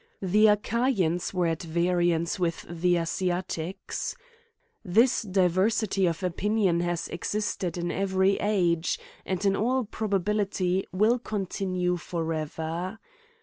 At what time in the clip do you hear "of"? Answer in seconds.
6.07-6.23